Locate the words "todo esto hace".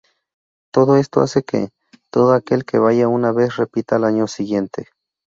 0.73-1.43